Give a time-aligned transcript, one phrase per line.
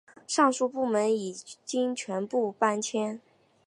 [0.25, 1.11] 上述部门
[1.63, 3.21] 现已全部搬迁。